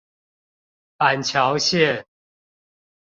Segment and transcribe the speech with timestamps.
[0.97, 2.07] 板橋線